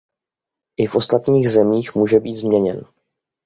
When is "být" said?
2.19-2.35